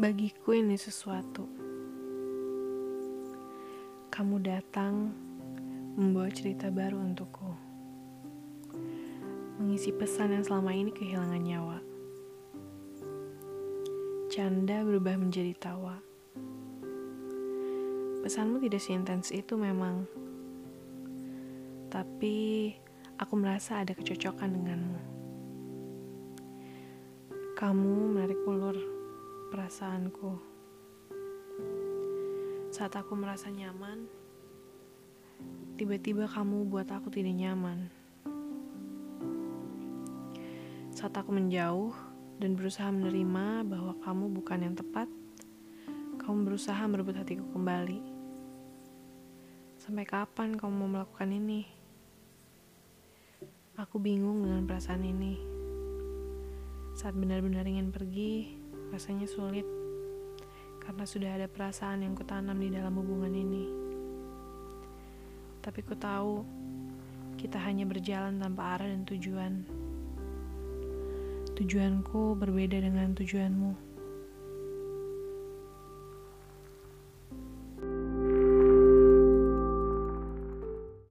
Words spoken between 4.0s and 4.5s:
Kamu